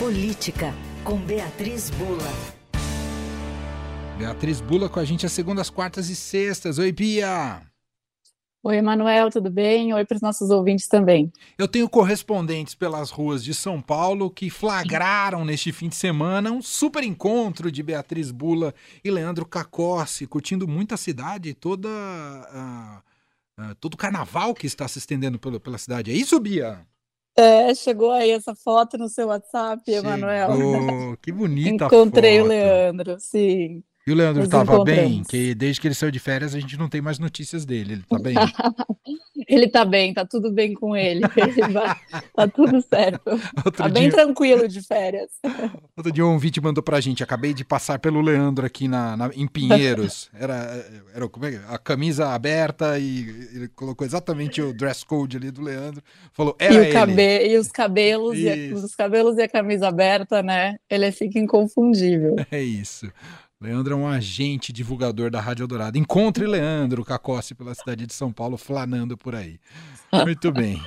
Política, 0.00 0.72
com 1.04 1.18
Beatriz 1.18 1.90
Bula. 1.90 2.32
Beatriz 4.16 4.58
Bula 4.58 4.88
com 4.88 4.98
a 4.98 5.04
gente 5.04 5.26
às 5.26 5.32
segundas, 5.32 5.68
quartas 5.68 6.08
e 6.08 6.16
sextas. 6.16 6.78
Oi, 6.78 6.90
Bia! 6.90 7.60
Oi, 8.62 8.76
Emanuel, 8.78 9.28
tudo 9.30 9.50
bem? 9.50 9.92
Oi 9.92 10.02
para 10.06 10.14
os 10.14 10.22
nossos 10.22 10.48
ouvintes 10.48 10.88
também. 10.88 11.30
Eu 11.58 11.68
tenho 11.68 11.86
correspondentes 11.86 12.74
pelas 12.74 13.10
ruas 13.10 13.44
de 13.44 13.52
São 13.52 13.78
Paulo 13.78 14.30
que 14.30 14.48
flagraram 14.48 15.44
neste 15.44 15.70
fim 15.70 15.90
de 15.90 15.96
semana 15.96 16.50
um 16.50 16.62
super 16.62 17.04
encontro 17.04 17.70
de 17.70 17.82
Beatriz 17.82 18.30
Bula 18.30 18.74
e 19.04 19.10
Leandro 19.10 19.44
Cacossi, 19.44 20.26
curtindo 20.26 20.66
muito 20.66 20.94
a 20.94 20.96
cidade 20.96 21.50
e 21.50 21.54
toda, 21.54 21.90
uh, 21.90 23.62
uh, 23.62 23.74
todo 23.74 23.92
o 23.92 23.98
carnaval 23.98 24.54
que 24.54 24.66
está 24.66 24.88
se 24.88 24.98
estendendo 24.98 25.38
pela, 25.38 25.60
pela 25.60 25.76
cidade. 25.76 26.10
É 26.10 26.14
isso, 26.14 26.40
Bia? 26.40 26.86
É, 27.36 27.74
chegou 27.74 28.10
aí 28.10 28.30
essa 28.30 28.54
foto 28.54 28.98
no 28.98 29.08
seu 29.08 29.28
WhatsApp, 29.28 29.82
Emanuel. 29.90 31.16
Que 31.22 31.32
bonita 31.32 31.86
Encontrei 31.86 32.38
foto. 32.38 32.44
o 32.44 32.48
Leandro, 32.48 33.16
sim. 33.18 33.82
E 34.10 34.12
o 34.12 34.16
Leandro 34.16 34.42
estava 34.42 34.82
bem? 34.82 35.22
Que 35.22 35.54
desde 35.54 35.80
que 35.80 35.86
ele 35.86 35.94
saiu 35.94 36.10
de 36.10 36.18
férias 36.18 36.52
a 36.52 36.58
gente 36.58 36.76
não 36.76 36.88
tem 36.88 37.00
mais 37.00 37.20
notícias 37.20 37.64
dele. 37.64 37.92
Ele 37.92 38.00
está 38.02 38.18
bem? 38.18 38.34
ele 39.46 39.64
está 39.66 39.84
bem, 39.84 40.12
tá 40.12 40.26
tudo 40.26 40.50
bem 40.50 40.74
com 40.74 40.96
ele. 40.96 41.20
ele 41.36 41.72
vai, 41.72 41.96
tá 42.34 42.48
tudo 42.48 42.82
certo. 42.82 43.30
Outro 43.30 43.70
tá 43.70 43.84
dia... 43.84 44.00
bem 44.00 44.10
tranquilo 44.10 44.66
de 44.66 44.82
férias. 44.82 45.30
Outro 45.96 46.10
dia 46.10 46.26
um 46.26 46.32
ouvinte 46.32 46.60
mandou 46.60 46.82
pra 46.82 47.00
gente, 47.00 47.22
acabei 47.22 47.54
de 47.54 47.64
passar 47.64 48.00
pelo 48.00 48.20
Leandro 48.20 48.66
aqui 48.66 48.88
na, 48.88 49.16
na 49.16 49.30
em 49.32 49.46
Pinheiros. 49.46 50.28
Era, 50.34 50.84
era 51.14 51.28
como 51.28 51.46
é, 51.46 51.60
a 51.68 51.78
camisa 51.78 52.30
aberta 52.30 52.98
e 52.98 53.28
ele 53.54 53.68
colocou 53.68 54.04
exatamente 54.04 54.60
o 54.60 54.72
dress 54.72 55.06
code 55.06 55.36
ali 55.36 55.52
do 55.52 55.62
Leandro. 55.62 56.02
Falou, 56.32 56.56
era 56.58 56.74
e, 56.74 56.76
ele. 56.78 56.92
Cabe... 56.92 57.46
e 57.46 57.56
os 57.56 57.68
cabelos 57.68 58.36
e 58.36 58.48
a, 58.48 58.74
os 58.74 58.92
cabelos 58.96 59.38
e 59.38 59.42
a 59.42 59.48
camisa 59.48 59.86
aberta, 59.86 60.42
né? 60.42 60.78
Ele 60.90 61.12
fica 61.12 61.38
inconfundível. 61.38 62.34
É 62.50 62.60
isso. 62.60 63.08
Leandro 63.60 63.92
é 63.92 63.96
um 63.96 64.08
agente 64.08 64.72
divulgador 64.72 65.30
da 65.30 65.38
Rádio 65.38 65.64
Eldorado. 65.64 65.98
Encontre 65.98 66.46
Leandro 66.46 67.04
Cacossi 67.04 67.54
pela 67.54 67.74
cidade 67.74 68.06
de 68.06 68.14
São 68.14 68.32
Paulo, 68.32 68.56
flanando 68.56 69.18
por 69.18 69.34
aí. 69.34 69.60
Muito 70.10 70.50
bem. 70.50 70.82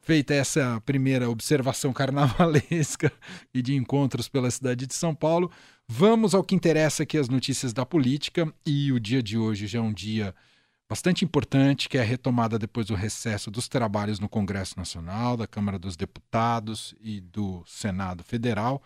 Feita 0.00 0.32
essa 0.32 0.80
primeira 0.86 1.28
observação 1.28 1.92
carnavalesca 1.92 3.12
e 3.52 3.60
de 3.60 3.74
encontros 3.74 4.30
pela 4.30 4.50
cidade 4.50 4.86
de 4.86 4.94
São 4.94 5.14
Paulo, 5.14 5.50
vamos 5.86 6.34
ao 6.34 6.42
que 6.42 6.54
interessa 6.54 7.02
aqui, 7.02 7.18
as 7.18 7.28
notícias 7.28 7.74
da 7.74 7.84
política. 7.84 8.50
E 8.64 8.90
o 8.92 8.98
dia 8.98 9.22
de 9.22 9.36
hoje 9.36 9.66
já 9.66 9.78
é 9.78 9.82
um 9.82 9.92
dia 9.92 10.34
bastante 10.88 11.22
importante, 11.22 11.86
que 11.86 11.98
é 11.98 12.00
a 12.00 12.04
retomada 12.04 12.58
depois 12.58 12.86
do 12.86 12.94
recesso 12.94 13.50
dos 13.50 13.68
trabalhos 13.68 14.18
no 14.18 14.28
Congresso 14.28 14.78
Nacional, 14.78 15.36
da 15.36 15.46
Câmara 15.46 15.78
dos 15.78 15.96
Deputados 15.96 16.94
e 16.98 17.20
do 17.20 17.62
Senado 17.66 18.24
Federal 18.24 18.82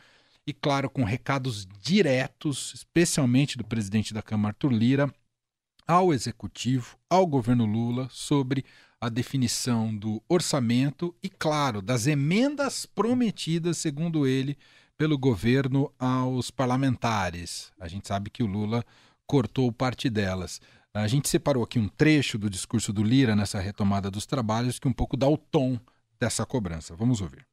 e, 0.51 0.53
claro, 0.53 0.91
com 0.91 1.05
recados 1.05 1.65
diretos, 1.81 2.73
especialmente 2.75 3.57
do 3.57 3.65
presidente 3.65 4.13
da 4.13 4.21
Câmara, 4.21 4.53
Arthur 4.53 4.73
Lira, 4.73 5.15
ao 5.87 6.13
executivo, 6.13 6.97
ao 7.09 7.25
governo 7.25 7.65
Lula, 7.65 8.09
sobre 8.11 8.65
a 9.01 9.09
definição 9.09 9.97
do 9.97 10.21
orçamento 10.29 11.15
e, 11.23 11.29
claro, 11.29 11.81
das 11.81 12.09
emendas 12.09 12.85
prometidas, 12.85 13.79
segundo 13.79 14.27
ele, 14.27 14.59
pelo 14.99 15.17
governo 15.17 15.93
aos 15.97 16.51
parlamentares. 16.51 17.73
A 17.79 17.87
gente 17.87 18.09
sabe 18.09 18.29
que 18.29 18.43
o 18.43 18.47
Lula 18.47 18.85
cortou 19.27 19.71
parte 19.71 20.11
delas. 20.11 20.61
A 20.93 21.07
gente 21.07 21.29
separou 21.29 21.63
aqui 21.63 21.79
um 21.79 21.89
trecho 21.89 22.37
do 22.37 22.51
discurso 22.51 22.93
do 22.93 23.05
Lira 23.05 23.37
nessa 23.37 23.61
retomada 23.61 24.11
dos 24.11 24.27
trabalhos 24.27 24.81
que 24.81 24.89
um 24.89 24.93
pouco 24.93 25.17
dá 25.17 25.29
o 25.29 25.39
tom 25.39 25.79
dessa 26.19 26.45
cobrança. 26.45 26.97
Vamos 26.97 27.21
ouvir. 27.21 27.47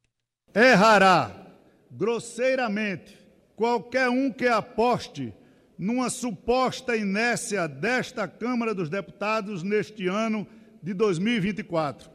Errará 0.52 1.47
grosseiramente 1.90 3.18
qualquer 3.56 4.08
um 4.08 4.30
que 4.30 4.46
aposte 4.46 5.34
numa 5.78 6.10
suposta 6.10 6.96
inércia 6.96 7.66
desta 7.66 8.26
Câmara 8.28 8.74
dos 8.74 8.88
Deputados 8.88 9.62
neste 9.62 10.06
ano 10.06 10.46
de 10.82 10.92
2024. 10.94 12.10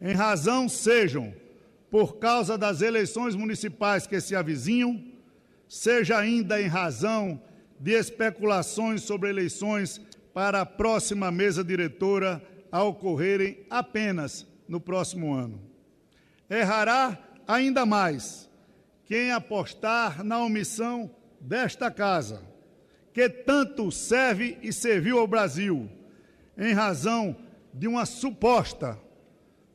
Em 0.00 0.12
razão 0.14 0.68
sejam 0.68 1.34
por 1.90 2.16
causa 2.18 2.56
das 2.56 2.80
eleições 2.82 3.34
municipais 3.34 4.06
que 4.06 4.20
se 4.20 4.34
avizinham, 4.34 5.02
seja 5.68 6.18
ainda 6.18 6.60
em 6.60 6.66
razão 6.66 7.40
de 7.78 7.92
especulações 7.92 9.02
sobre 9.02 9.28
eleições 9.28 10.00
para 10.32 10.60
a 10.60 10.66
próxima 10.66 11.30
mesa 11.30 11.64
diretora 11.64 12.42
a 12.70 12.82
ocorrerem 12.82 13.58
apenas 13.68 14.46
no 14.68 14.80
próximo 14.80 15.34
ano. 15.34 15.60
Errará 16.48 17.18
ainda 17.46 17.84
mais 17.84 18.49
quem 19.10 19.32
apostar 19.32 20.22
na 20.22 20.38
omissão 20.38 21.10
desta 21.40 21.90
casa, 21.90 22.44
que 23.12 23.28
tanto 23.28 23.90
serve 23.90 24.56
e 24.62 24.72
serviu 24.72 25.18
ao 25.18 25.26
Brasil, 25.26 25.90
em 26.56 26.72
razão 26.72 27.36
de 27.74 27.88
uma 27.88 28.06
suposta 28.06 28.96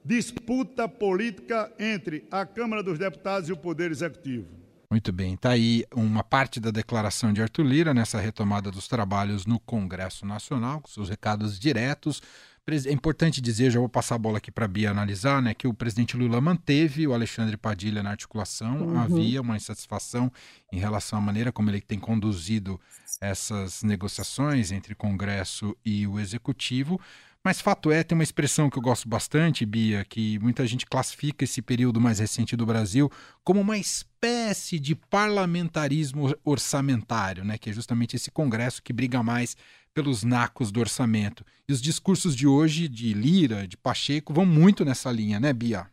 disputa 0.06 0.88
política 0.88 1.70
entre 1.78 2.26
a 2.32 2.46
Câmara 2.46 2.82
dos 2.82 2.98
Deputados 2.98 3.50
e 3.50 3.52
o 3.52 3.58
Poder 3.58 3.92
Executivo. 3.92 4.48
Muito 4.90 5.12
bem, 5.12 5.34
está 5.34 5.50
aí 5.50 5.84
uma 5.94 6.24
parte 6.24 6.58
da 6.58 6.72
declaração 6.72 7.34
de 7.34 7.42
Arthur 7.42 7.64
Lira 7.64 7.94
nessa 7.94 8.18
retomada 8.18 8.72
dos 8.72 8.88
trabalhos 8.88 9.46
no 9.46 9.60
Congresso 9.60 10.26
Nacional, 10.26 10.80
com 10.80 10.88
seus 10.88 11.10
recados 11.10 11.60
diretos 11.60 12.22
é 12.68 12.92
importante 12.92 13.42
dizer, 13.42 13.70
já 13.70 13.80
vou 13.80 13.88
passar 13.88 14.16
a 14.16 14.18
bola 14.18 14.40
aqui 14.40 14.50
para 14.50 14.66
a 14.66 14.68
Bia 14.68 14.90
analisar, 14.90 15.40
né, 15.40 15.54
que 15.54 15.68
o 15.68 15.74
presidente 15.74 16.18
Lula 16.18 16.42
manteve 16.42 17.06
o 17.08 17.14
Alexandre 17.14 17.56
Padilha 17.56 18.02
na 18.02 18.10
articulação, 18.10 18.88
uhum. 18.88 19.00
havia 19.00 19.40
uma 19.40 19.56
insatisfação 19.56 20.32
em 20.72 20.80
relação 20.80 21.20
à 21.20 21.22
maneira 21.22 21.52
como 21.52 21.70
ele 21.70 21.80
tem 21.80 22.00
conduzido 22.00 22.80
essas 23.22 23.84
negociações 23.84 24.72
entre 24.72 24.96
Congresso 24.96 25.78
e 25.86 26.08
o 26.08 26.20
Executivo, 26.20 27.00
mas 27.46 27.62
fato 27.62 27.92
é, 27.92 28.04
tem 28.04 28.18
uma 28.18 28.24
expressão 28.24 28.72
que 28.72 28.78
eu 28.80 28.82
gosto 28.82 29.08
bastante, 29.08 29.68
Bia, 29.68 30.04
que 30.04 30.40
muita 30.40 30.66
gente 30.66 30.84
classifica 30.84 31.44
esse 31.44 31.62
período 31.62 32.02
mais 32.02 32.18
recente 32.18 32.56
do 32.56 32.66
Brasil 32.66 33.08
como 33.44 33.62
uma 33.62 33.78
espécie 33.78 34.80
de 34.80 34.96
parlamentarismo 34.96 36.36
orçamentário, 36.44 37.46
né? 37.46 37.60
Que 37.60 37.70
é 37.70 37.74
justamente 37.74 38.16
esse 38.16 38.32
Congresso 38.32 38.82
que 38.82 38.92
briga 38.92 39.22
mais 39.22 39.56
pelos 39.94 40.24
nacos 40.24 40.72
do 40.72 40.80
orçamento. 40.80 41.46
E 41.70 41.72
os 41.72 41.80
discursos 41.80 42.36
de 42.36 42.48
hoje, 42.48 42.88
de 42.88 43.14
Lira, 43.14 43.68
de 43.68 43.78
Pacheco, 43.78 44.34
vão 44.34 44.46
muito 44.46 44.84
nessa 44.84 45.12
linha, 45.12 45.40
né, 45.40 45.54
Bia? 45.54 45.86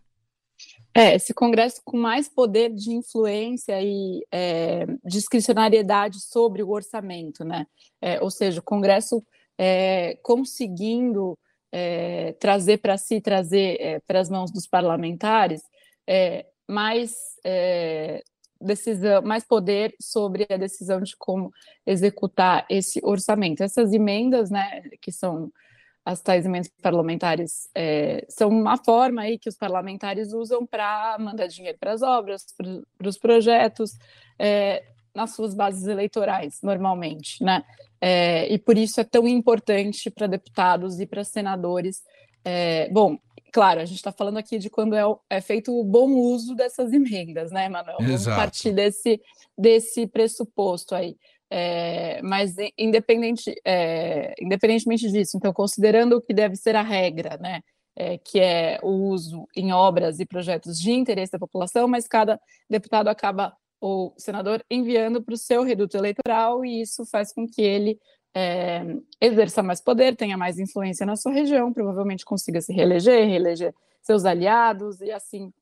É, 0.95 1.15
esse 1.15 1.35
Congresso 1.35 1.83
com 1.85 1.99
mais 1.99 2.31
poder 2.31 2.73
de 2.73 2.93
influência 2.93 3.79
e 3.83 4.25
é, 4.33 4.87
discricionariedade 5.05 6.19
sobre 6.19 6.63
o 6.63 6.71
orçamento, 6.71 7.45
né? 7.45 7.67
É, 8.01 8.19
ou 8.23 8.31
seja, 8.31 8.61
o 8.61 8.63
Congresso 8.63 9.23
é, 9.59 10.19
conseguindo 10.23 11.39
é, 11.71 12.33
trazer 12.35 12.79
para 12.79 12.99
si, 12.99 13.21
trazer 13.21 13.81
é, 13.81 14.01
para 14.01 14.21
as 14.21 14.29
mãos 14.29 14.51
dos 14.51 14.67
parlamentares 14.67 15.63
é, 16.07 16.47
mais 16.69 17.15
é, 17.45 18.23
decisão, 18.61 19.23
mais 19.23 19.45
poder 19.45 19.95
sobre 20.01 20.47
a 20.51 20.57
decisão 20.57 21.01
de 21.01 21.17
como 21.17 21.53
executar 21.87 22.67
esse 22.71 23.01
orçamento. 23.03 23.63
Essas 23.63 23.93
emendas, 23.93 24.51
né, 24.51 24.83
que 25.01 25.11
são 25.11 25.51
as 26.05 26.21
tais 26.21 26.45
emendas 26.45 26.71
parlamentares, 26.83 27.71
é, 27.75 28.27
são 28.29 28.49
uma 28.49 28.77
forma 28.77 29.23
aí 29.23 29.39
que 29.39 29.49
os 29.49 29.57
parlamentares 29.57 30.33
usam 30.33 30.67
para 30.67 31.17
mandar 31.19 31.47
dinheiro 31.47 31.79
para 31.79 31.93
as 31.93 32.03
obras, 32.03 32.45
para 32.99 33.09
os 33.09 33.17
projetos, 33.17 33.93
é, 34.39 34.85
nas 35.15 35.35
suas 35.35 35.55
bases 35.55 35.87
eleitorais, 35.87 36.59
normalmente, 36.63 37.43
né? 37.43 37.63
É, 38.01 38.53
e 38.53 38.59
por 38.59 38.77
isso 38.77 39.01
é 39.01 39.05
tão 39.05 39.29
importante 39.29 40.11
para 40.11 40.27
deputados 40.27 40.99
e 40.99 41.07
para 41.07 41.23
senadores. 41.23 42.03
É, 42.45 42.89
bom, 42.91 43.17
claro, 43.53 43.81
a 43.81 43.85
gente 43.85 43.99
está 43.99 44.11
falando 44.11 44.39
aqui 44.39 44.59
de 44.59 44.69
quando 44.69 44.97
é, 44.97 45.03
é, 45.31 45.41
feito 45.41 45.79
o 45.79 45.85
bom 45.85 46.11
uso 46.11 46.55
dessas 46.55 46.93
emendas, 46.93 47.53
né, 47.53 47.69
Manuel? 47.69 47.99
Vamos 48.01 48.25
partir 48.25 48.73
desse, 48.73 49.21
desse 49.57 50.07
pressuposto 50.07 50.95
aí. 50.95 51.17
É, 51.55 52.23
mas 52.23 52.57
independente, 52.79 53.55
é, 53.63 54.33
independentemente 54.41 55.11
disso, 55.13 55.37
então, 55.37 55.53
considerando 55.53 56.17
o 56.17 56.21
que 56.21 56.33
deve 56.33 56.57
ser 56.57 56.75
a 56.75 56.83
regra, 56.83 57.37
né? 57.39 57.61
É, 57.95 58.17
que 58.17 58.41
é 58.41 58.81
o 58.83 58.89
uso 58.89 59.47
em 59.55 59.71
obras 59.71 60.19
e 60.19 60.25
projetos 60.25 60.81
de 60.81 60.93
interesse 60.93 61.33
da 61.33 61.39
população, 61.39 61.87
mas 61.87 62.09
cada 62.09 62.41
deputado 62.71 63.09
acaba 63.09 63.55
o 63.83 64.13
senador 64.17 64.65
enviando 64.71 65.21
para 65.21 65.35
o 65.35 65.37
seu 65.37 65.65
reduto 65.65 65.97
eleitoral 65.97 66.65
e 66.65 66.81
isso 66.83 67.05
faz 67.05 67.33
com 67.33 67.49
que 67.49 67.61
ele 67.61 67.99
é, 68.33 68.85
exerça 69.21 69.61
mais 69.61 69.81
poder, 69.81 70.15
tenha 70.15 70.39
mais 70.39 70.57
influência 70.61 71.05
na 71.05 71.17
sua 71.17 71.33
região, 71.33 71.73
provavelmente 71.73 72.25
consiga 72.25 72.61
se 72.61 72.73
reeleger, 72.73 73.27
reeleger 73.27 73.75
seus 74.01 74.25
aliados 74.25 75.01
e 75.01 75.11
assim 75.11 75.53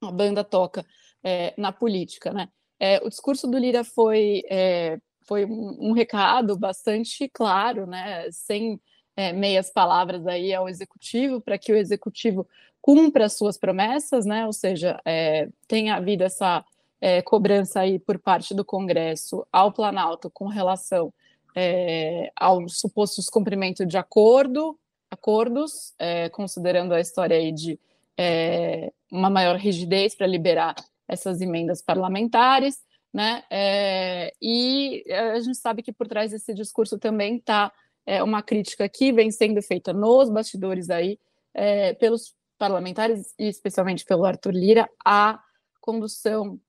a 0.00 0.12
banda 0.12 0.44
toca 0.44 0.86
é, 1.24 1.54
na 1.58 1.72
política, 1.72 2.32
né? 2.32 2.48
É, 2.78 2.98
o 3.04 3.08
discurso 3.08 3.48
do 3.48 3.58
Lira 3.58 3.82
foi 3.82 4.42
é, 4.48 4.98
foi 5.26 5.44
um, 5.44 5.88
um, 5.88 5.92
recado 5.92 6.56
bastante 6.56 7.28
claro, 7.28 7.84
né? 7.84 8.30
Sem 8.30 8.80
é, 9.16 9.32
meias 9.32 9.70
palavras 9.72 10.24
aí 10.26 10.54
ao 10.54 10.68
executivo 10.68 11.40
para 11.40 11.58
que 11.58 11.72
o 11.72 11.76
executivo 11.76 12.46
cumpra 12.80 13.24
as 13.24 13.36
suas 13.36 13.58
promessas, 13.58 14.24
né? 14.24 14.46
Ou 14.46 14.52
seja, 14.52 15.00
é, 15.04 15.48
tenha 15.66 15.96
havido 15.96 16.22
essa 16.22 16.64
é, 17.00 17.22
cobrança 17.22 17.80
aí 17.80 17.98
por 17.98 18.18
parte 18.18 18.54
do 18.54 18.64
Congresso 18.64 19.46
ao 19.52 19.72
Planalto 19.72 20.30
com 20.30 20.46
relação 20.46 21.12
é, 21.54 22.30
ao 22.36 22.68
suposto 22.68 23.16
descumprimento 23.16 23.86
de 23.86 23.96
acordo, 23.96 24.78
acordos, 25.10 25.94
é, 25.98 26.28
considerando 26.28 26.92
a 26.92 27.00
história 27.00 27.36
aí 27.36 27.52
de 27.52 27.78
é, 28.16 28.92
uma 29.10 29.30
maior 29.30 29.56
rigidez 29.56 30.14
para 30.14 30.26
liberar 30.26 30.74
essas 31.08 31.40
emendas 31.40 31.80
parlamentares, 31.80 32.78
né? 33.12 33.44
É, 33.50 34.32
e 34.42 35.04
a 35.10 35.40
gente 35.40 35.56
sabe 35.56 35.82
que 35.82 35.92
por 35.92 36.06
trás 36.06 36.32
desse 36.32 36.52
discurso 36.52 36.98
também 36.98 37.36
está 37.36 37.72
é, 38.04 38.22
uma 38.22 38.42
crítica 38.42 38.88
que 38.88 39.12
vem 39.12 39.30
sendo 39.30 39.62
feita 39.62 39.92
nos 39.92 40.28
bastidores 40.28 40.90
aí 40.90 41.18
é, 41.54 41.94
pelos 41.94 42.34
parlamentares 42.58 43.34
e 43.38 43.48
especialmente 43.48 44.04
pelo 44.04 44.24
Arthur 44.24 44.52
Lira 44.52 44.90
à 45.04 45.40
condução 45.80 46.60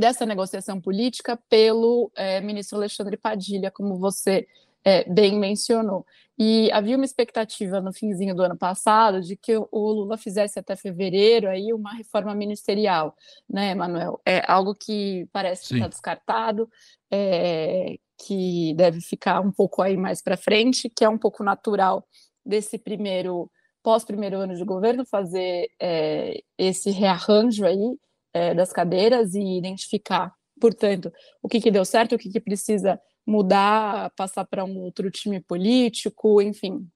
dessa 0.00 0.24
negociação 0.24 0.80
política 0.80 1.38
pelo 1.48 2.10
é, 2.16 2.40
ministro 2.40 2.78
Alexandre 2.78 3.18
Padilha, 3.18 3.70
como 3.70 3.98
você 3.98 4.48
é, 4.82 5.04
bem 5.04 5.38
mencionou. 5.38 6.06
E 6.38 6.72
havia 6.72 6.96
uma 6.96 7.04
expectativa 7.04 7.82
no 7.82 7.92
finzinho 7.92 8.34
do 8.34 8.42
ano 8.42 8.56
passado 8.56 9.20
de 9.20 9.36
que 9.36 9.54
o 9.54 9.68
Lula 9.92 10.16
fizesse 10.16 10.58
até 10.58 10.74
fevereiro 10.74 11.50
aí 11.50 11.70
uma 11.74 11.92
reforma 11.92 12.34
ministerial, 12.34 13.14
né, 13.46 13.74
Manuel? 13.74 14.18
É 14.24 14.42
algo 14.50 14.74
que 14.74 15.28
parece 15.32 15.68
que 15.68 15.74
está 15.74 15.86
descartado, 15.86 16.66
é, 17.10 17.98
que 18.26 18.72
deve 18.74 19.02
ficar 19.02 19.40
um 19.40 19.52
pouco 19.52 19.82
aí 19.82 19.98
mais 19.98 20.22
para 20.22 20.36
frente, 20.36 20.88
que 20.88 21.04
é 21.04 21.08
um 21.10 21.18
pouco 21.18 21.44
natural 21.44 22.06
desse 22.44 22.78
primeiro 22.78 23.50
pós 23.82 24.04
primeiro 24.04 24.38
ano 24.38 24.54
de 24.54 24.64
governo 24.64 25.04
fazer 25.06 25.70
é, 25.78 26.42
esse 26.58 26.90
rearranjo 26.90 27.66
aí 27.66 27.98
é, 28.32 28.54
das 28.54 28.72
cadeiras 28.72 29.34
e 29.34 29.58
identificar, 29.58 30.32
portanto, 30.60 31.12
o 31.42 31.48
que, 31.48 31.60
que 31.60 31.70
deu 31.70 31.84
certo, 31.84 32.14
o 32.14 32.18
que, 32.18 32.30
que 32.30 32.40
precisa 32.40 33.00
mudar, 33.26 34.10
passar 34.16 34.44
para 34.44 34.64
um 34.64 34.78
outro 34.78 35.10
time 35.10 35.40
político, 35.40 36.40
enfim. 36.40 36.88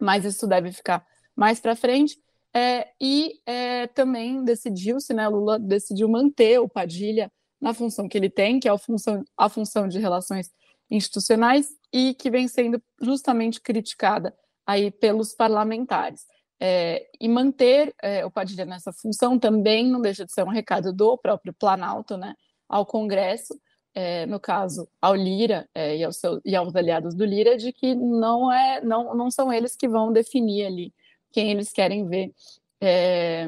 Mas 0.00 0.24
isso 0.24 0.46
deve 0.46 0.72
ficar 0.72 1.04
mais 1.36 1.60
para 1.60 1.76
frente. 1.76 2.16
É, 2.54 2.88
e 3.00 3.40
é, 3.46 3.86
também 3.88 4.42
decidiu-se, 4.42 5.12
né, 5.12 5.28
Lula 5.28 5.58
decidiu 5.58 6.08
manter 6.08 6.58
o 6.58 6.68
Padilha 6.68 7.30
na 7.60 7.74
função 7.74 8.08
que 8.08 8.16
ele 8.16 8.30
tem, 8.30 8.58
que 8.58 8.68
é 8.68 8.70
a 8.70 8.78
função, 8.78 9.22
a 9.36 9.48
função 9.48 9.86
de 9.86 9.98
relações 9.98 10.50
institucionais, 10.90 11.68
e 11.92 12.14
que 12.14 12.30
vem 12.30 12.48
sendo 12.48 12.82
justamente 13.00 13.60
criticada 13.60 14.34
aí 14.66 14.90
pelos 14.90 15.34
parlamentares. 15.34 16.26
É, 16.60 17.06
e 17.20 17.28
manter 17.28 17.94
é, 18.02 18.26
o 18.26 18.30
Padilha 18.30 18.64
nessa 18.64 18.92
função 18.92 19.38
também 19.38 19.86
não 19.86 20.00
deixa 20.00 20.24
de 20.24 20.32
ser 20.32 20.42
um 20.42 20.50
recado 20.50 20.92
do 20.92 21.16
próprio 21.16 21.54
Planalto 21.54 22.16
né, 22.16 22.34
ao 22.68 22.84
Congresso, 22.84 23.58
é, 23.94 24.26
no 24.26 24.40
caso 24.40 24.88
ao 25.00 25.14
Lira 25.14 25.68
é, 25.74 25.96
e, 25.96 26.04
ao 26.04 26.12
seu, 26.12 26.40
e, 26.44 26.56
aos 26.56 26.74
aliados 26.74 27.14
do 27.14 27.24
Lira, 27.24 27.56
de 27.56 27.72
que 27.72 27.94
não, 27.94 28.52
é, 28.52 28.80
não, 28.80 29.14
não 29.14 29.30
são 29.30 29.52
eles 29.52 29.76
que 29.76 29.88
vão 29.88 30.12
definir 30.12 30.66
ali 30.66 30.94
quem 31.30 31.50
eles 31.50 31.72
querem 31.72 32.06
ver 32.06 32.32
é, 32.80 33.46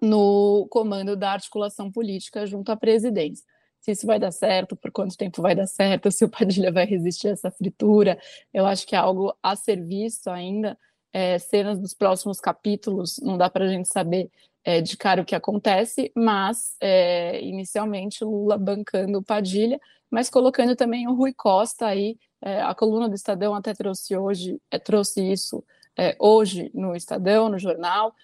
no 0.00 0.66
comando 0.70 1.16
da 1.16 1.32
articulação 1.32 1.90
política 1.90 2.46
junto 2.46 2.70
à 2.70 2.76
presidência. 2.76 3.44
Se 3.80 3.92
isso 3.92 4.06
vai 4.06 4.18
dar 4.18 4.32
certo, 4.32 4.76
por 4.76 4.90
quanto 4.90 5.16
tempo 5.16 5.40
vai 5.40 5.54
dar 5.54 5.66
certo, 5.66 6.10
se 6.10 6.24
o 6.24 6.28
Padilha 6.28 6.72
vai 6.72 6.84
resistir 6.84 7.28
a 7.28 7.32
essa 7.32 7.50
fritura, 7.50 8.18
eu 8.52 8.66
acho 8.66 8.86
que 8.86 8.94
é 8.94 8.98
algo 8.98 9.36
a 9.42 9.54
ser 9.54 9.84
visto 9.84 10.28
ainda 10.28 10.76
é, 11.12 11.38
cenas 11.38 11.78
dos 11.78 11.94
próximos 11.94 12.40
capítulos, 12.40 13.18
não 13.22 13.36
dá 13.36 13.48
para 13.48 13.64
a 13.64 13.68
gente 13.68 13.88
saber 13.88 14.30
é, 14.64 14.80
de 14.80 14.96
cara 14.96 15.22
o 15.22 15.24
que 15.24 15.34
acontece, 15.34 16.12
mas 16.14 16.76
é, 16.80 17.42
inicialmente 17.42 18.24
Lula 18.24 18.58
bancando 18.58 19.18
o 19.18 19.22
Padilha, 19.22 19.80
mas 20.10 20.28
colocando 20.28 20.76
também 20.76 21.08
o 21.08 21.14
Rui 21.14 21.32
Costa 21.32 21.86
aí, 21.86 22.18
é, 22.42 22.60
a 22.62 22.74
coluna 22.74 23.08
do 23.08 23.14
Estadão 23.14 23.54
até 23.54 23.74
trouxe 23.74 24.16
hoje, 24.16 24.60
é, 24.70 24.78
trouxe 24.78 25.20
isso 25.22 25.64
é, 25.96 26.16
hoje 26.18 26.70
no 26.74 26.94
Estadão, 26.94 27.48
no 27.48 27.58
jornal, 27.58 28.14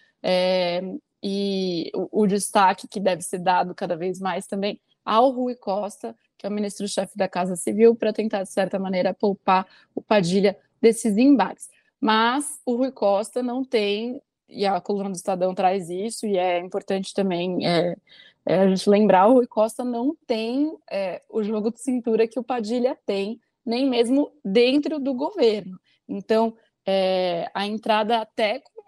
e 1.22 1.90
o, 1.94 2.22
o 2.22 2.26
destaque 2.26 2.88
que 2.88 3.00
deve 3.00 3.22
ser 3.22 3.38
dado 3.38 3.74
cada 3.74 3.96
vez 3.96 4.18
mais 4.20 4.46
também 4.46 4.80
ao 5.04 5.30
Rui 5.30 5.54
Costa, 5.54 6.16
que 6.38 6.46
é 6.46 6.48
o 6.48 6.52
ministro-chefe 6.52 7.16
da 7.16 7.28
Casa 7.28 7.56
Civil, 7.56 7.94
para 7.94 8.12
tentar, 8.12 8.42
de 8.42 8.50
certa 8.50 8.78
maneira, 8.78 9.12
poupar 9.12 9.66
o 9.94 10.00
Padilha 10.00 10.56
desses 10.80 11.16
embates 11.16 11.68
mas 12.04 12.60
o 12.66 12.76
Rui 12.76 12.92
Costa 12.92 13.42
não 13.42 13.64
tem, 13.64 14.20
e 14.46 14.66
a 14.66 14.78
coluna 14.78 15.08
do 15.08 15.16
Estadão 15.16 15.54
traz 15.54 15.88
isso, 15.88 16.26
e 16.26 16.36
é 16.36 16.58
importante 16.58 17.14
também 17.14 17.66
é, 17.66 17.96
é 18.44 18.58
a 18.58 18.68
gente 18.68 18.90
lembrar, 18.90 19.26
o 19.26 19.32
Rui 19.32 19.46
Costa 19.46 19.82
não 19.82 20.14
tem 20.26 20.76
é, 20.90 21.22
o 21.30 21.42
jogo 21.42 21.72
de 21.72 21.80
cintura 21.80 22.28
que 22.28 22.38
o 22.38 22.44
Padilha 22.44 22.94
tem, 23.06 23.40
nem 23.64 23.88
mesmo 23.88 24.30
dentro 24.44 25.00
do 25.00 25.14
governo. 25.14 25.80
Então, 26.06 26.54
é, 26.84 27.50
a 27.54 27.66
entrada 27.66 28.18
até 28.18 28.58
com 28.58 28.82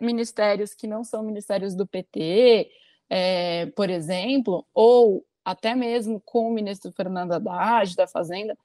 ministérios 0.00 0.72
que 0.72 0.86
não 0.86 1.02
são 1.02 1.20
ministérios 1.20 1.74
do 1.74 1.84
PT, 1.84 2.70
é, 3.10 3.66
por 3.74 3.90
exemplo, 3.90 4.64
ou 4.72 5.26
até 5.44 5.74
mesmo 5.74 6.22
com 6.24 6.48
o 6.48 6.54
ministro 6.54 6.92
Fernando 6.92 7.32
Haddad, 7.32 7.96
da 7.96 8.06
Fazenda, 8.06 8.56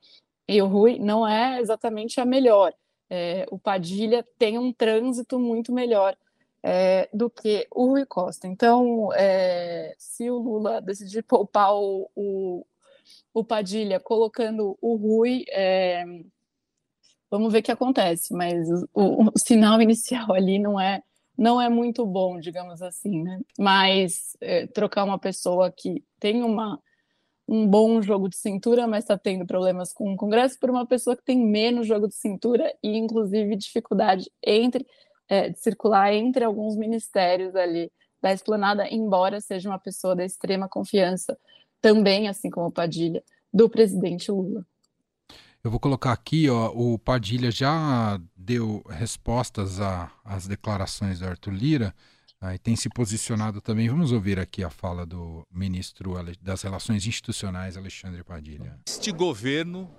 e 0.47 0.61
o 0.61 0.67
Rui 0.67 0.99
não 0.99 1.27
é 1.27 1.59
exatamente 1.59 2.21
a 2.21 2.25
melhor 2.25 2.75
é, 3.09 3.45
o 3.49 3.57
Padilha 3.57 4.25
tem 4.37 4.57
um 4.57 4.71
trânsito 4.71 5.39
muito 5.39 5.73
melhor 5.73 6.15
é, 6.61 7.09
do 7.13 7.29
que 7.29 7.67
o 7.71 7.87
Rui 7.87 8.05
Costa. 8.05 8.47
Então, 8.47 9.11
é, 9.13 9.95
se 9.97 10.29
o 10.29 10.37
Lula 10.37 10.81
decidir 10.81 11.23
poupar 11.23 11.73
o, 11.73 12.09
o, 12.15 12.65
o 13.33 13.43
Padilha 13.43 13.99
colocando 13.99 14.77
o 14.81 14.95
Rui, 14.95 15.45
é, 15.49 16.05
vamos 17.31 17.51
ver 17.51 17.59
o 17.59 17.63
que 17.63 17.71
acontece. 17.71 18.33
Mas 18.33 18.69
o, 18.93 19.29
o, 19.29 19.31
sinal 19.37 19.81
inicial 19.81 20.33
ali 20.33 20.59
não 20.59 20.79
é 20.79 21.01
não 21.37 21.61
é 21.61 21.69
muito 21.69 22.05
bom, 22.05 22.37
digamos 22.37 22.81
assim, 22.81 23.23
né? 23.23 23.39
Mas 23.57 24.35
é, 24.41 24.67
trocar 24.67 25.05
uma 25.05 25.17
pessoa 25.17 25.71
que 25.71 26.03
tem 26.19 26.43
uma 26.43 26.77
um 27.49 27.67
bom 27.67 27.99
jogo 27.99 28.29
de 28.29 28.37
cintura, 28.37 28.85
mas 28.85 29.03
está 29.03 29.17
tendo 29.17 29.45
problemas 29.45 29.91
com 29.91 30.13
o 30.13 30.15
Congresso, 30.15 30.59
por 30.59 30.69
uma 30.69 30.85
pessoa 30.85 31.15
que 31.17 31.23
tem 31.23 31.43
menos 31.43 31.87
jogo 31.87 32.07
de 32.07 32.13
cintura 32.13 32.71
e, 32.83 32.95
inclusive, 32.95 33.55
dificuldade 33.55 34.29
entre 34.45 34.85
é, 35.27 35.49
de 35.49 35.59
circular 35.59 36.13
entre 36.13 36.43
alguns 36.43 36.75
ministérios 36.77 37.55
ali 37.55 37.91
da 38.21 38.31
esplanada, 38.31 38.87
embora 38.87 39.41
seja 39.41 39.67
uma 39.67 39.79
pessoa 39.79 40.15
da 40.15 40.23
extrema 40.23 40.69
confiança, 40.69 41.37
também, 41.81 42.27
assim 42.27 42.49
como 42.51 42.67
o 42.67 42.71
Padilha, 42.71 43.23
do 43.51 43.67
presidente 43.67 44.31
Lula. 44.31 44.63
Eu 45.63 45.71
vou 45.71 45.79
colocar 45.79 46.11
aqui, 46.11 46.49
ó, 46.49 46.71
o 46.73 46.99
Padilha 46.99 47.49
já 47.49 48.19
deu 48.35 48.83
respostas 48.89 49.79
às 50.23 50.47
declarações 50.47 51.19
do 51.19 51.25
Arthur 51.25 51.53
Lira 51.53 51.95
Aí 52.41 52.57
tem 52.57 52.73
se 52.73 52.87
posicionado 52.87 53.59
também. 53.59 53.89
Vamos 53.89 54.13
ouvir 54.13 54.39
aqui 54.39 54.63
a 54.63 54.69
fala 54.69 55.05
do 55.05 55.45
ministro 55.51 56.15
das 56.41 56.61
Relações 56.61 57.05
Institucionais, 57.05 57.75
Alexandre 57.75 58.23
Padilha. 58.23 58.79
Este 58.87 59.11
governo, 59.11 59.91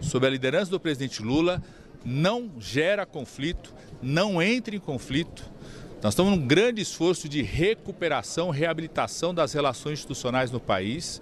sob 0.00 0.26
a 0.26 0.30
liderança 0.30 0.70
do 0.70 0.80
presidente 0.80 1.22
Lula, 1.22 1.62
não 2.02 2.50
gera 2.58 3.04
conflito, 3.04 3.74
não 4.00 4.40
entra 4.40 4.74
em 4.74 4.80
conflito. 4.80 5.44
Nós 6.02 6.14
estamos 6.14 6.32
num 6.32 6.46
grande 6.46 6.80
esforço 6.80 7.28
de 7.28 7.42
recuperação, 7.42 8.48
reabilitação 8.48 9.34
das 9.34 9.52
relações 9.52 9.98
institucionais 9.98 10.50
no 10.50 10.58
país. 10.58 11.20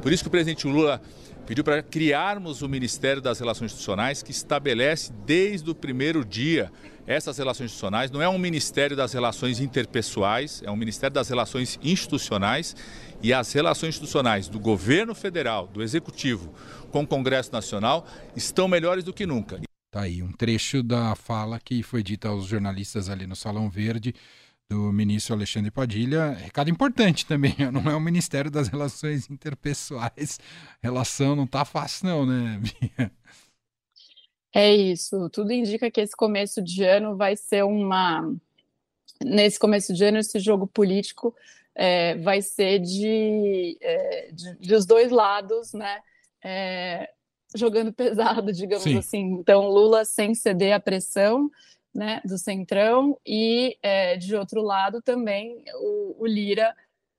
Por 0.00 0.12
isso 0.12 0.22
que 0.22 0.28
o 0.28 0.30
presidente 0.30 0.68
Lula 0.68 1.02
pediu 1.46 1.64
para 1.64 1.82
criarmos 1.82 2.62
o 2.62 2.68
Ministério 2.68 3.20
das 3.20 3.38
Relações 3.38 3.72
Institucionais, 3.72 4.22
que 4.22 4.30
estabelece 4.30 5.12
desde 5.26 5.70
o 5.70 5.74
primeiro 5.74 6.24
dia 6.24 6.70
essas 7.06 7.38
relações 7.38 7.66
institucionais. 7.66 8.10
Não 8.10 8.22
é 8.22 8.28
um 8.28 8.38
Ministério 8.38 8.96
das 8.96 9.12
Relações 9.12 9.60
Interpessoais, 9.60 10.62
é 10.64 10.70
um 10.70 10.76
Ministério 10.76 11.14
das 11.14 11.28
Relações 11.28 11.78
Institucionais. 11.82 12.76
E 13.22 13.32
as 13.32 13.52
relações 13.52 13.90
institucionais 13.90 14.48
do 14.48 14.58
governo 14.58 15.14
federal, 15.14 15.68
do 15.68 15.82
executivo, 15.82 16.52
com 16.90 17.02
o 17.02 17.06
Congresso 17.06 17.52
Nacional 17.52 18.06
estão 18.34 18.66
melhores 18.66 19.04
do 19.04 19.12
que 19.12 19.24
nunca. 19.26 19.60
Tá 19.92 20.02
aí 20.02 20.22
um 20.22 20.32
trecho 20.32 20.82
da 20.82 21.14
fala 21.14 21.60
que 21.60 21.82
foi 21.82 22.02
dita 22.02 22.28
aos 22.28 22.46
jornalistas 22.46 23.08
ali 23.08 23.26
no 23.26 23.36
Salão 23.36 23.68
Verde 23.68 24.14
do 24.72 24.90
ministro 24.90 25.34
Alexandre 25.34 25.70
Padilha. 25.70 26.30
Recado 26.30 26.70
importante 26.70 27.26
também, 27.26 27.54
não 27.70 27.90
é 27.90 27.94
o 27.94 28.00
Ministério 28.00 28.50
das 28.50 28.68
Relações 28.68 29.28
Interpessoais. 29.30 30.40
Relação 30.82 31.36
não 31.36 31.46
tá 31.46 31.62
fácil 31.64 32.06
não, 32.06 32.26
né, 32.26 32.58
Bia? 32.80 33.12
É 34.54 34.74
isso. 34.74 35.28
Tudo 35.30 35.52
indica 35.52 35.90
que 35.90 36.00
esse 36.00 36.16
começo 36.16 36.62
de 36.62 36.84
ano 36.84 37.16
vai 37.16 37.36
ser 37.36 37.64
uma. 37.64 38.34
Nesse 39.22 39.58
começo 39.58 39.92
de 39.94 40.04
ano, 40.04 40.18
esse 40.18 40.38
jogo 40.40 40.66
político 40.66 41.34
é, 41.74 42.16
vai 42.16 42.42
ser 42.42 42.78
de, 42.80 43.78
é, 43.80 44.30
de, 44.32 44.54
dos 44.68 44.84
dois 44.84 45.10
lados, 45.10 45.72
né? 45.72 46.00
É, 46.42 47.10
jogando 47.54 47.92
pesado, 47.94 48.52
digamos 48.52 48.84
Sim. 48.84 48.98
assim. 48.98 49.22
Então, 49.32 49.68
Lula 49.68 50.04
sem 50.04 50.34
ceder 50.34 50.74
à 50.74 50.80
pressão 50.80 51.50
né, 51.94 52.20
do 52.24 52.38
Centrão, 52.38 53.18
e 53.26 53.76
é, 53.82 54.16
de 54.16 54.34
outro 54.34 54.62
lado 54.62 55.02
também 55.02 55.62
o, 55.74 56.22
o 56.22 56.26
Lira 56.26 56.74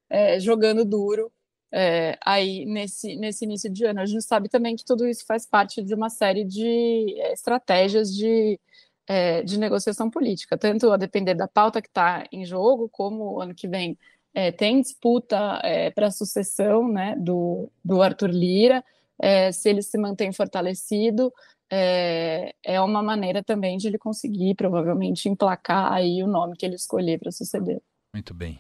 é, 0.10 0.40
jogando 0.40 0.86
duro 0.86 1.32
é, 1.72 2.18
aí 2.24 2.66
nesse, 2.66 3.16
nesse 3.16 3.46
início 3.46 3.70
de 3.70 3.86
ano. 3.86 4.00
A 4.00 4.06
gente 4.06 4.24
sabe 4.24 4.48
também 4.50 4.76
que 4.76 4.86
tudo 4.86 5.08
isso 5.08 5.26
faz 5.26 5.46
parte 5.46 5.82
de 5.82 5.94
uma 5.94 6.10
série 6.10 6.44
de 6.44 7.20
é, 7.20 7.34
estratégias 7.34 8.14
de, 8.14 8.60
é, 9.08 9.42
de 9.44 9.58
negociação 9.60 10.10
política, 10.10 10.58
tanto 10.58 10.92
a 10.92 10.98
depender 10.98 11.34
da 11.36 11.48
pauta 11.48 11.82
que 11.82 11.88
está 11.88 12.26
em 12.32 12.46
jogo, 12.46 12.90
como 12.90 13.42
ano 13.42 13.56
que 13.56 13.68
vem 13.68 13.98
é, 14.36 14.52
tem 14.52 14.82
disputa 14.82 15.62
para 15.94 16.08
a 16.08 16.12
sucessão 16.12 16.88
né, 16.88 17.16
do, 17.20 17.70
do 17.86 18.02
Arthur 18.02 18.32
Lira, 18.32 18.84
é, 19.20 19.52
se 19.52 19.70
ele 19.70 19.82
se 19.82 19.98
mantém 19.98 20.32
fortalecido, 20.32 21.32
é, 21.76 22.54
é 22.64 22.80
uma 22.80 23.02
maneira 23.02 23.44
também 23.44 23.78
de 23.78 23.88
ele 23.88 23.98
conseguir, 23.98 24.54
provavelmente, 24.54 25.28
emplacar 25.28 25.92
aí 25.92 26.22
o 26.22 26.28
nome 26.28 26.56
que 26.56 26.64
ele 26.64 26.76
escolher 26.76 27.20
para 27.20 27.32
suceder. 27.32 27.82
Muito 28.14 28.32
bem. 28.32 28.60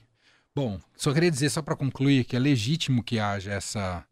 Bom, 0.55 0.79
só 0.95 1.13
queria 1.13 1.29
dizer, 1.29 1.51
só 1.51 1.61
para 1.61 1.75
concluir, 1.75 2.23
que 2.23 2.35
é 2.35 2.39
legítimo 2.39 3.03
que 3.03 3.19
haja 3.19 3.53
essa 3.53 4.03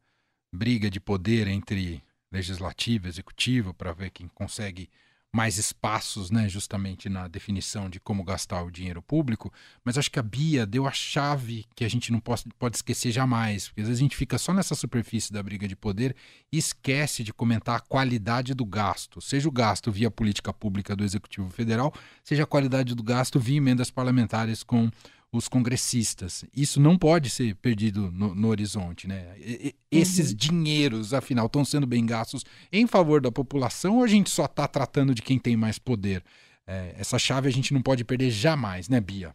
briga 0.53 0.87
de 0.87 0.99
poder 0.99 1.47
entre 1.47 2.03
legislativo 2.31 3.07
e 3.07 3.09
executivo 3.09 3.73
para 3.73 3.91
ver 3.91 4.11
quem 4.11 4.27
consegue 4.27 4.87
mais 5.33 5.57
espaços, 5.57 6.29
né, 6.29 6.49
justamente 6.49 7.07
na 7.07 7.27
definição 7.27 7.89
de 7.89 7.99
como 8.01 8.23
gastar 8.23 8.61
o 8.63 8.71
dinheiro 8.71 9.01
público, 9.01 9.51
mas 9.83 9.97
acho 9.97 10.11
que 10.11 10.19
a 10.19 10.23
Bia 10.23 10.65
deu 10.65 10.85
a 10.85 10.91
chave 10.91 11.65
que 11.73 11.85
a 11.85 11.89
gente 11.89 12.11
não 12.11 12.19
pode, 12.19 12.43
pode 12.59 12.75
esquecer 12.75 13.11
jamais, 13.11 13.69
porque 13.69 13.81
às 13.81 13.87
vezes 13.87 14.01
a 14.01 14.03
gente 14.03 14.17
fica 14.17 14.37
só 14.37 14.53
nessa 14.53 14.75
superfície 14.75 15.31
da 15.31 15.41
briga 15.41 15.67
de 15.67 15.75
poder 15.75 16.15
e 16.51 16.57
esquece 16.57 17.23
de 17.23 17.31
comentar 17.31 17.77
a 17.77 17.79
qualidade 17.79 18.53
do 18.53 18.65
gasto, 18.65 19.21
seja 19.21 19.47
o 19.47 19.51
gasto 19.51 19.89
via 19.89 20.11
política 20.11 20.51
pública 20.51 20.95
do 20.97 21.03
Executivo 21.03 21.49
Federal, 21.49 21.93
seja 22.23 22.43
a 22.43 22.47
qualidade 22.47 22.93
do 22.93 23.03
gasto 23.03 23.39
via 23.39 23.57
emendas 23.57 23.89
parlamentares 23.89 24.63
com 24.63 24.91
os 25.31 25.47
congressistas. 25.47 26.43
Isso 26.55 26.79
não 26.79 26.97
pode 26.97 27.29
ser 27.29 27.55
perdido 27.55 28.11
no, 28.11 28.35
no 28.35 28.47
horizonte. 28.49 29.07
Né? 29.07 29.33
E, 29.39 29.75
esses 29.89 30.31
uhum. 30.31 30.35
dinheiros, 30.35 31.13
afinal, 31.13 31.45
estão 31.45 31.63
sendo 31.63 31.87
bem 31.87 32.05
gastos 32.05 32.43
em 32.71 32.85
favor 32.85 33.21
da 33.21 33.31
população 33.31 33.97
ou 33.97 34.03
a 34.03 34.07
gente 34.07 34.29
só 34.29 34.45
está 34.45 34.67
tratando 34.67 35.15
de 35.15 35.21
quem 35.21 35.39
tem 35.39 35.55
mais 35.55 35.79
poder? 35.79 36.23
É, 36.67 36.95
essa 36.97 37.17
chave 37.17 37.47
a 37.47 37.51
gente 37.51 37.73
não 37.73 37.81
pode 37.81 38.03
perder 38.03 38.29
jamais, 38.29 38.89
né, 38.89 38.99
Bia? 38.99 39.33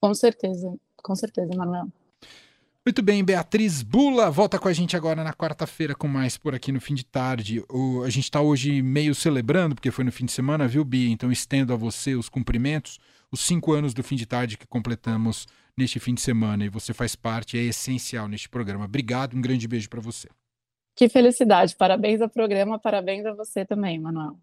Com 0.00 0.14
certeza, 0.14 0.74
com 0.96 1.14
certeza, 1.14 1.54
Manuel. 1.54 1.88
Muito 2.86 3.02
bem, 3.02 3.22
Beatriz 3.22 3.82
Bula 3.82 4.30
volta 4.30 4.58
com 4.58 4.66
a 4.66 4.72
gente 4.72 4.96
agora 4.96 5.22
na 5.22 5.34
quarta-feira 5.34 5.94
com 5.94 6.08
mais 6.08 6.38
por 6.38 6.54
aqui 6.54 6.72
no 6.72 6.80
fim 6.80 6.94
de 6.94 7.04
tarde. 7.04 7.62
O, 7.68 8.02
a 8.02 8.08
gente 8.08 8.24
está 8.24 8.40
hoje 8.40 8.80
meio 8.80 9.14
celebrando, 9.14 9.74
porque 9.74 9.90
foi 9.90 10.04
no 10.04 10.12
fim 10.12 10.24
de 10.24 10.32
semana, 10.32 10.66
viu, 10.66 10.82
Bia? 10.84 11.10
Então 11.10 11.30
estendo 11.30 11.74
a 11.74 11.76
você 11.76 12.14
os 12.14 12.30
cumprimentos 12.30 12.98
os 13.30 13.40
cinco 13.40 13.72
anos 13.72 13.94
do 13.94 14.02
fim 14.02 14.16
de 14.16 14.26
tarde 14.26 14.56
que 14.56 14.66
completamos 14.66 15.46
neste 15.76 16.00
fim 16.00 16.14
de 16.14 16.20
semana 16.20 16.64
e 16.64 16.68
você 16.68 16.92
faz 16.92 17.14
parte, 17.14 17.56
é 17.56 17.62
essencial 17.62 18.26
neste 18.26 18.48
programa. 18.48 18.84
Obrigado, 18.84 19.36
um 19.36 19.40
grande 19.40 19.68
beijo 19.68 19.88
para 19.88 20.00
você. 20.00 20.28
Que 20.96 21.08
felicidade, 21.08 21.76
parabéns 21.76 22.20
ao 22.20 22.28
programa, 22.28 22.78
parabéns 22.78 23.24
a 23.24 23.32
você 23.32 23.64
também, 23.64 24.00
Manuel. 24.00 24.38